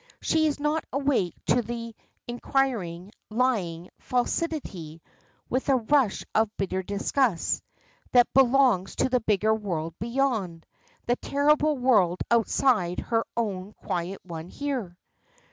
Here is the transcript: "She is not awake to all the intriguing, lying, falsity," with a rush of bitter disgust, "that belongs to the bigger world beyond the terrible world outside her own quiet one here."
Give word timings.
"She 0.19 0.47
is 0.47 0.59
not 0.59 0.83
awake 0.91 1.35
to 1.45 1.57
all 1.57 1.61
the 1.61 1.93
intriguing, 2.27 3.11
lying, 3.29 3.91
falsity," 3.99 4.99
with 5.47 5.69
a 5.69 5.75
rush 5.75 6.23
of 6.33 6.49
bitter 6.57 6.81
disgust, 6.81 7.61
"that 8.11 8.33
belongs 8.33 8.95
to 8.95 9.09
the 9.09 9.19
bigger 9.19 9.53
world 9.53 9.93
beyond 9.99 10.65
the 11.05 11.17
terrible 11.17 11.77
world 11.77 12.21
outside 12.31 12.99
her 12.99 13.23
own 13.37 13.73
quiet 13.73 14.21
one 14.25 14.49
here." 14.49 14.97